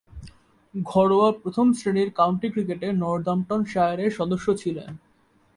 ঘরোয়া 0.73 1.29
প্রথম-শ্রেণীর 1.41 2.09
কাউন্টি 2.11 2.47
ক্রিকেটে 2.49 2.87
নর্দাম্পটনশায়ারের 2.93 4.11
সদস্য 4.11 4.47
ছিলেন। 4.57 4.91